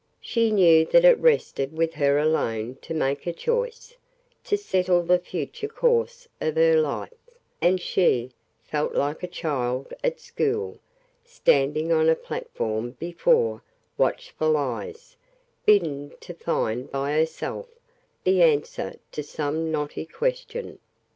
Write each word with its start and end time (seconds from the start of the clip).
She 0.19 0.49
knew 0.49 0.83
that 0.87 1.05
it 1.05 1.19
rested 1.19 1.77
with 1.77 1.93
her 1.93 2.17
alone 2.17 2.79
to 2.81 2.93
make 2.95 3.27
a 3.27 3.33
choice, 3.33 3.95
to 4.45 4.57
settle 4.57 5.03
the 5.03 5.19
future 5.19 5.67
course 5.67 6.27
of 6.41 6.55
her 6.55 6.75
life, 6.81 7.13
and 7.61 7.79
she, 7.79 8.31
felt 8.63 8.95
like 8.95 9.21
a 9.21 9.27
child 9.27 9.93
at 10.03 10.19
school, 10.19 10.79
standing 11.23 11.91
on 11.91 12.09
a 12.09 12.15
platform 12.15 12.97
before 12.99 13.61
watchful 13.95 14.57
eyes, 14.57 15.17
bidden 15.67 16.15
to 16.21 16.33
find 16.33 16.89
by 16.89 17.11
herself 17.13 17.67
the 18.23 18.41
answer 18.41 18.95
to 19.11 19.21
some 19.21 19.69
knotty 19.71 20.07
question. 20.07 20.79